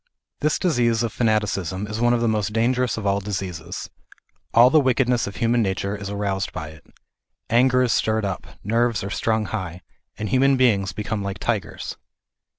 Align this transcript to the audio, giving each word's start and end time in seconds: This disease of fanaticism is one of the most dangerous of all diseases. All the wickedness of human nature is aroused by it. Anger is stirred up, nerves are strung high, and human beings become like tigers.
This 0.39 0.57
disease 0.57 1.03
of 1.03 1.13
fanaticism 1.13 1.85
is 1.85 2.01
one 2.01 2.11
of 2.11 2.21
the 2.21 2.27
most 2.27 2.53
dangerous 2.53 2.97
of 2.97 3.05
all 3.05 3.19
diseases. 3.19 3.87
All 4.51 4.71
the 4.71 4.79
wickedness 4.79 5.27
of 5.27 5.35
human 5.35 5.61
nature 5.61 5.95
is 5.95 6.09
aroused 6.09 6.51
by 6.51 6.69
it. 6.69 6.83
Anger 7.51 7.83
is 7.83 7.93
stirred 7.93 8.25
up, 8.25 8.47
nerves 8.63 9.03
are 9.03 9.11
strung 9.11 9.45
high, 9.45 9.83
and 10.17 10.29
human 10.29 10.57
beings 10.57 10.91
become 10.91 11.21
like 11.21 11.37
tigers. 11.37 11.97